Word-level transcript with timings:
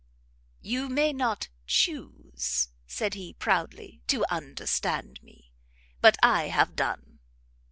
"You 0.63 0.89
may 0.89 1.13
not 1.13 1.49
chuse," 1.67 2.69
said 2.87 3.13
he, 3.13 3.33
proudly, 3.33 4.01
"to 4.07 4.25
understand 4.33 5.21
me; 5.21 5.51
but 6.01 6.17
I 6.23 6.47
have 6.47 6.75
done. 6.75 7.19